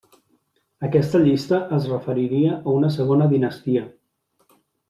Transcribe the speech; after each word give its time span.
Aquesta 0.87 1.21
llista 1.27 1.59
es 1.77 1.87
referiria 1.93 2.57
a 2.71 2.75
una 2.81 2.91
segona 2.97 3.29
dinastia. 3.35 3.89